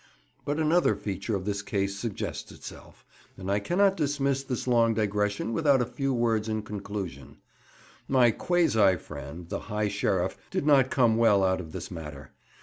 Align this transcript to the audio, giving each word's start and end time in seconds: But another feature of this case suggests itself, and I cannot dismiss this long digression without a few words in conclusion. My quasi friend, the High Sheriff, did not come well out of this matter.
But 0.45 0.57
another 0.57 0.95
feature 0.95 1.35
of 1.35 1.45
this 1.45 1.61
case 1.61 1.95
suggests 1.95 2.51
itself, 2.51 3.05
and 3.37 3.51
I 3.51 3.59
cannot 3.59 3.95
dismiss 3.95 4.41
this 4.41 4.65
long 4.67 4.95
digression 4.95 5.53
without 5.53 5.79
a 5.79 5.85
few 5.85 6.11
words 6.11 6.49
in 6.49 6.63
conclusion. 6.63 7.37
My 8.07 8.31
quasi 8.31 8.95
friend, 8.97 9.47
the 9.47 9.59
High 9.69 9.89
Sheriff, 9.89 10.39
did 10.49 10.65
not 10.65 10.89
come 10.89 11.17
well 11.17 11.43
out 11.43 11.61
of 11.61 11.71
this 11.71 11.91
matter. 11.91 12.31